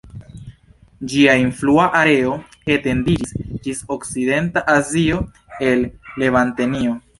[1.11, 2.31] Ĝia influa areo
[2.77, 5.23] etendiĝis ĝis Okcidenta Azio
[5.71, 5.89] en
[6.25, 7.01] Levantenio.